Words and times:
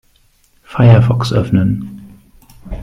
Firefox 0.63 1.31
öffnen. 1.31 2.01